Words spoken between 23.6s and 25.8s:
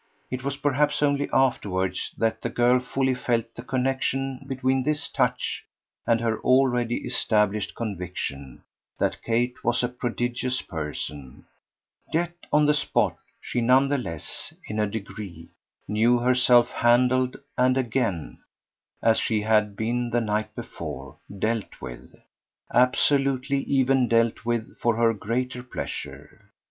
even dealt with for her greater